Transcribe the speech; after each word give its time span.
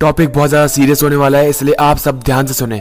Topic 0.00 0.32
बहुत 0.32 0.48
ज़्यादा 0.48 0.66
serious 0.66 1.02
होने 1.02 1.16
वाला 1.16 1.38
है, 1.38 1.48
इसलिए 1.50 1.74
आप 1.74 1.98
सब 1.98 2.20
ध्यान 2.20 2.46
से 2.46 2.54
सुने। 2.54 2.80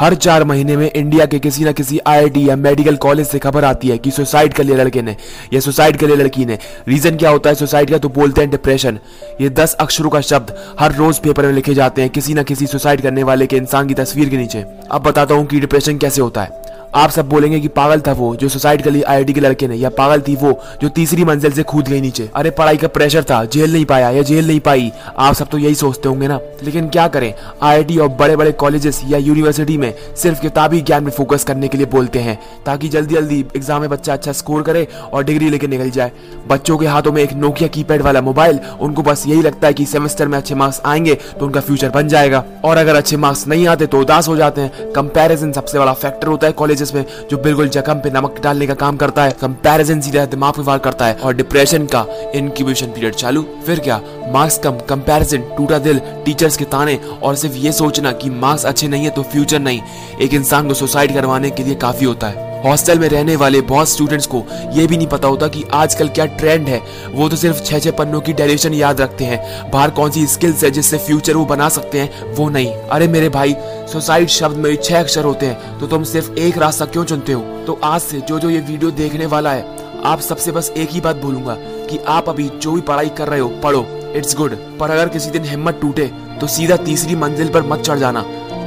हर 0.00 0.14
चार 0.14 0.44
महीने 0.44 0.76
में 0.76 0.90
इंडिया 0.90 1.24
के 1.26 1.38
किसी 1.38 1.64
न 1.64 1.72
किसी 1.72 1.98
आईआईटी 2.06 2.48
या 2.48 2.56
मेडिकल 2.56 2.96
कॉलेज 2.96 3.26
से 3.26 3.38
खबर 3.38 3.64
आती 3.64 3.88
है 3.88 3.96
कि 3.98 4.10
सुसाइड 4.10 4.54
कर 4.54 4.64
लिया 4.64 4.76
लड़के 4.76 5.02
ने, 5.02 5.16
या 5.52 5.60
सुसाइड 5.60 5.96
कर 5.96 6.06
लिया 6.06 6.18
लड़की 6.18 6.44
ने। 6.46 6.58
रीजन 6.88 7.16
क्या 7.16 7.30
होता 7.30 7.50
है 7.50 7.54
सुसाइड 7.54 7.90
का? 7.90 7.98
तो 7.98 8.08
बोलते 8.10 8.40
हैं 8.40 8.50
डिप्रेशन 8.50 8.98
ये 9.40 9.48
दस 9.50 9.74
अक्षरों 9.74 10.10
का 10.10 10.20
शब्द 10.22 10.54
हर 10.80 10.94
रोज 10.94 11.18
पेपर 11.18 11.46
में 11.46 11.52
लिखे 11.52 11.74
जाते 11.74 12.02
हैं, 12.02 12.10
किसी 12.10 12.34
न 12.34 12.42
किसी 12.42 12.66
सुसाइड 12.66 13.02
करने 13.02 13.22
वाले 13.22 13.46
के 13.46 13.56
इंसान 13.56 13.88
की 13.88 13.94
तस्वीर 13.94 14.28
के 14.28 14.36
नीचे। 14.36 14.64
अब 14.90 15.02
बताता 15.02 15.34
हूँ 15.34 15.46
कि 15.46 15.60
डिप्रेशन 15.60 15.98
कैसे 15.98 16.22
होता 16.22 16.42
है। 16.42 16.62
आप 16.94 17.10
सब 17.10 17.28
बोलेंगे 17.28 17.60
कि 17.60 17.68
पागल 17.68 18.00
था 18.00 18.12
वो, 18.12 18.36
जो 18.36 18.48
सुसाइड 18.48 18.82
कर 18.82 18.90
ली 18.90 19.02
आईआईटी 19.02 19.32
के 19.32 19.40
लड़के 19.40 19.68
ने, 19.68 19.76
या 19.76 19.88
पागल 19.88 20.20
थी 20.20 20.36
वो, 20.36 20.60
जो 20.82 20.88
तीसरी 20.88 21.24
मंजिल 21.24 21.52
से 21.52 21.62
कूद 21.62 21.88
गई 21.88 22.00
नीचे। 22.00 22.28
अरे, 22.34 22.50
पढ़ाई 22.50 22.76
का 22.76 22.88
प्रेशर 22.88 23.22
था, 23.22 23.44
जेल 23.44 23.72
नहीं 23.72 23.84
पाया, 23.84 24.10
या 24.10 24.22
जेल 24.22 24.46
नहीं 24.46 24.60
पाई। 24.60 24.92
आप 25.18 25.34
सब 25.34 25.48
तो 25.48 25.58
यही 25.58 25.74
सोचते 25.74 26.08
होंगे 26.08 26.28
ना। 26.28 26.38
लेकिन 26.62 26.88
क्या 26.88 27.08
करें 27.08 27.32
आईआईटी 27.62 27.98
और 27.98 28.08
बड़े 28.08 28.36
बड़े 28.36 28.52
कॉलेजेस 28.52 29.00
या 29.08 29.18
यूनिवर्सिटी 29.18 29.76
में 29.76 29.92
सिर्फ़ 30.16 30.40
किताबी 30.40 30.80
ज्ञान 30.80 31.04
में 31.04 31.10
फोकस 31.10 31.44
करने 31.44 31.68
के 31.68 31.78
लिए 31.78 31.86
बोलते 31.86 32.18
हैं, 32.18 32.38
ताकि 32.66 32.88
जल्दी 32.88 33.14
जल्दी 33.14 33.44
एग्ज़ाम 33.56 33.80
में 33.80 33.90
बच्चा 33.90 34.12
अच्छा 34.12 34.32
स्कोर 34.32 34.62
करे 34.62 34.86
और 35.12 35.24
डिग्री 35.24 35.50
लेके 35.50 35.66
निकल 35.66 35.90
जाए। 35.90 36.12
बच्चों 36.48 36.78
के 36.78 36.86
हाथों 36.86 37.12
में 37.12 37.22
एक 37.22 37.32
नोकिया 37.32 37.68
कीपैड 37.68 38.02
वाला 38.02 38.20
मोबाइल 38.20 38.60
उनको 38.80 39.02
बस 39.02 39.24
यही 39.26 39.42
लगता 39.42 39.66
है 39.66 39.74
कि 39.74 39.86
सेमेस्टर 39.86 40.28
में 40.28 40.38
अच्छे 40.38 40.54
मार्क्स 40.54 40.80
आएँगे 40.86 41.14
तो 41.14 41.46
उनका 41.46 41.60
फ्यूचर 41.60 41.90
बन 41.90 42.08
जाएगा। 42.08 42.44
और 42.64 42.76
अगर 42.76 42.94
अच्छे 42.94 43.16
मार्क्स 43.16 43.46
नहीं 43.48 43.66
आते 43.68 43.86
तो 43.86 44.00
उदास 44.00 44.28
हो 44.28 44.36
जाते 44.36 44.60
हैं। 44.60 44.92
कंपैरिजन 44.92 45.52
सबसे 45.52 45.78
बड़ा 45.78 45.92
फैक्टर 45.94 46.28
होता 46.28 46.46
है 46.46 46.52
कॉलेजेस 46.84 46.94
में 46.94 47.28
जो 47.28 47.36
बिल्कुल 47.38 47.68
जख्म 47.68 47.94
पे 48.00 48.10
नमक 48.10 48.40
डालने 48.42 48.66
का 48.66 48.74
काम 48.74 48.96
करता 48.96 49.24
है 49.24 49.30
कंपैरिजन 49.40 50.00
सीधा 50.00 50.24
दिमाग 50.26 50.54
पे 50.54 50.62
वार 50.62 50.78
करता 50.78 51.06
है 51.06 51.14
और 51.16 51.34
डिप्रेशन 51.34 51.86
का 51.86 52.06
इनक्यूबेशन 52.34 52.86
पीरियड 52.88 53.14
चालू। 53.14 53.42
फिर 53.66 53.80
क्या? 53.80 54.00
मार्क्स 54.32 54.58
कम 54.58 54.78
कंपैरिजन 54.88 55.42
टूटा 55.56 55.78
दिल 55.78 56.00
टीचर्स 56.24 56.56
के 56.56 56.64
ताने 56.66 56.98
और 57.22 57.34
सिर्फ़ 57.36 57.56
ये 57.56 57.72
सोचना 57.72 58.12
कि 58.14 58.30
मार्क्स 58.32 58.64
अच्छे 58.66 58.88
नहीं 58.88 59.04
है 59.04 59.10
तो 59.10 59.22
फ्यूचर 59.24 59.58
नहीं। 59.60 59.80
एक 60.22 60.34
इंसान 60.34 60.68
को 60.68 60.74
सुसाइड 60.74 61.14
करवाने 61.14 61.50
के 61.50 61.64
लिए 61.64 61.74
काफ़ी 61.82 62.06
होता 62.06 62.26
है। 62.26 62.52
हॉस्टल 62.64 62.98
में 62.98 63.08
रहने 63.08 63.36
वाले 63.36 63.60
बहुत 63.62 63.88
स्टूडेंट्स 63.88 64.26
को 64.26 64.42
ये 64.72 64.86
भी 64.86 64.96
नहीं 64.96 65.06
पता 65.06 65.28
होता 65.28 65.48
कि 65.48 65.64
आजकल 65.74 66.08
क्या 66.08 66.26
ट्रेंड 66.26 66.68
है। 66.68 66.80
वो 67.14 67.28
तो 67.28 67.36
सिर्फ़ 67.36 67.62
छह 67.62 67.78
छह 67.78 67.90
पन्नों 67.90 68.20
की 68.20 68.32
डेरिवेशन 68.32 68.74
याद 68.74 69.00
रखते 69.00 69.24
हैं। 69.24 69.70
बाहर 69.70 69.90
कौन 69.90 70.10
सी 70.10 70.26
स्किल्स 70.26 70.64
है 70.64 70.70
जिससे 70.70 70.98
फ्यूचर 70.98 71.36
वो 71.36 71.44
बना 71.46 71.68
सकते 71.70 72.00
हैं, 72.00 72.34
वो 72.34 72.48
नहीं। 72.48 72.72
अरे 72.72 73.08
मेरे 73.08 73.28
भाई 73.30 73.54
सुसाइड 73.92 74.28
शब्द 74.30 74.56
में 74.56 74.74
छह 74.76 75.00
अक्षर 75.00 75.24
होते 75.24 75.46
हैं 75.46 75.78
तो 75.80 75.86
तुम 75.86 76.04
सिर्फ़ 76.04 76.32
एक 76.38 76.58
रास्ता 76.58 76.84
क्यों 76.86 77.04
चुनते 77.04 77.32
हो? 77.32 77.40
तो 77.66 77.78
आज 77.84 78.00
से 78.02 78.20
जो 78.20 78.38
जो 78.38 78.50
ये 78.50 78.60
वीडियो 78.60 78.90
देखने 78.92 79.26
वाला 79.26 79.52
है, 79.52 79.66
आप 80.04 80.20
सबसे 80.20 80.52
बस 80.52 80.72
एक 80.76 80.90
ही 80.90 81.00
बात 81.00 81.16
बोलूँगा 81.16 81.56
कि 81.90 81.98
आप 82.08 82.28
अभी 82.28 82.48
जो 82.52 82.72
भी 82.72 82.80
पढ़ाई 82.82 83.08
कर 83.08 83.28
रहे 83.28 83.40
हो, 83.40 83.48
पढ़ो 83.62 83.86
इट्स 84.16 84.36
गुड 84.36 84.56
पर 84.78 84.90
अगर 84.90 85.08
किसी 85.08 85.30
दिन 85.30 85.44
हिम्मत 85.44 85.78
टूटे 85.80 86.10
तो 86.40 86.46
सीधा 86.46 86.76
तीसरी 86.78 87.16
मंजिल 87.16 87.48
पर 87.48 87.62
मत 87.62 87.80
चढ़ 87.80 87.98
जाना। 87.98 88.24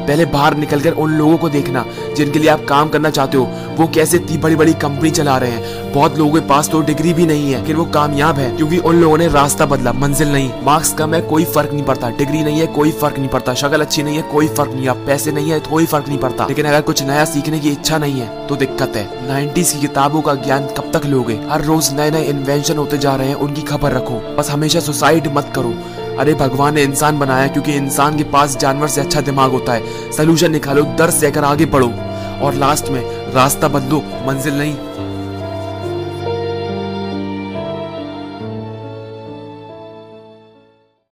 पहले 0.08 0.25
बाहर 0.25 0.58
निकलकर 0.58 0.91
उन 0.91 1.13
लोगों 1.13 1.38
को 1.38 1.50
देखना, 1.50 1.86
जिनके 2.17 2.39
लिए 2.39 2.50
आप 2.50 2.66
काम 2.66 2.89
करना 2.89 3.09
चाहते 3.09 3.38
हो। 3.38 3.50
वो 3.77 3.88
कैसे 3.88 4.17
इतनी 4.17 4.38
बड़ी 4.38 4.55
बड़ी 4.55 4.73
कंपनी 4.73 5.09
चला 5.11 5.38
रहे 5.38 5.52
हैं। 5.52 5.91
बहुत 5.94 6.17
लोगों 6.17 6.31
के 6.33 6.47
पास 6.47 6.69
तो 6.69 6.81
डिग्री 6.81 7.13
भी 7.13 7.25
नहीं 7.25 7.53
है 7.53 7.66
वो 7.67 7.83
कामयाब 7.86 8.35
है, 8.35 8.50
क्योंकि 8.55 8.78
उन 8.80 8.95
लोगों 8.95 9.17
ने 9.17 9.28
रास्ता 9.28 9.66
बदला, 9.66 9.91
मंजिल 9.94 10.31
नहीं। 10.33 10.52
मार्क्स 10.63 10.94
कम 10.94 11.13
है, 11.13 11.22
कोई 11.22 11.44
फ़र्क 11.45 11.73
नहीं 11.73 11.83
पड़ता। 11.83 12.09
डिग्री 12.09 12.44
नहीं 12.44 12.59
है, 12.59 12.67
कोई 12.67 12.91
फ़र्क 12.91 13.17
नहीं 13.19 13.30
पड़ता। 13.30 13.53
शक्ल 13.53 13.81
अच्छी 13.81 14.03
नहीं 14.03 14.16
है, 14.16 14.22
कोई 14.22 14.47
फ़र्क 14.47 14.72
नहीं। 14.72 14.88
है 14.88 15.05
पैसे 15.05 15.31
नहीं 15.31 15.52
है, 15.52 15.59
कोई 15.59 15.85
फ़र्क 15.85 16.08
नहीं 16.08 16.17
पड़ता। 16.17 16.47
लेकिन 16.47 16.66
अगर 16.66 16.81
कुछ 16.81 17.03
नया 17.03 17.25
सीखने 17.25 17.59
की 17.59 17.69
इच्छा 17.69 17.97
नहीं 17.97 18.19
है 18.22 18.47
तो 18.47 18.55
दिक्कत 18.55 18.95
है। 18.95 19.28
नाइन्टीज 19.28 19.72
की 19.72 19.80
किताबों 19.80 20.22
का 20.22 20.33
ज्ञान 20.35 20.66
कब 20.67 20.91
तक 20.94 21.05
लोगे? 21.05 21.39
हर 21.50 21.63
रोज 21.63 21.94
नए 21.94 22.11
नए 22.11 22.23
इन्वेंशन 22.23 22.78
होते 22.78 22.97
जा 22.97 23.16
रहे 23.16 23.28
हैं, 23.28 23.35
उनकी 23.35 23.61
खबर 23.61 23.91
रखो। 23.91 24.22
बस 24.38 24.50
हमेशा 24.50 24.80
सुसाइड 24.80 25.31
मत 25.33 25.52
करो। 25.55 25.73
अरे 26.20 26.34
भगवान 26.34 26.76
ने 26.76 26.84
इंसान 26.84 27.20
बनाया 27.20 27.48
क्योंकि 27.48 27.73
इंसान 27.73 28.18
के 28.18 28.23
पास 28.23 28.58
जानवर 28.58 28.88
से 28.88 29.02
अच्छा 29.02 29.22
दिमाग 29.22 29.52
होता 29.52 29.73
है। 29.73 30.12
सोल्यूशन 30.12 30.52
निकालो 30.52 30.84
दर्द 30.84 31.14
से 31.14 31.32
आगे 31.32 31.66
बढ़ो। 31.66 31.94
और 32.42 32.54
लास्ट 32.54 32.90
में, 32.90 33.34
रास्ता 33.34 33.68
बदलो, 33.68 33.98
मंजिल 34.00 34.54
नहीं। 34.54 34.76